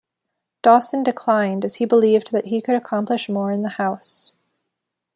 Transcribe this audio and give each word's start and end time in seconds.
Dawson 0.63 1.03
declined 1.03 1.63
as 1.63 1.75
he 1.75 1.85
believed 1.85 2.31
that 2.31 2.45
he 2.45 2.59
could 2.59 2.73
accomplish 2.73 3.29
more 3.29 3.51
in 3.51 3.61
the 3.61 3.69
House. 3.69 4.31